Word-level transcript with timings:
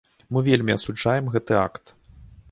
Мы 0.35 0.39
вельмі 0.47 0.73
асуджаем 0.77 1.29
гэты 1.35 1.53
акт. 1.65 1.93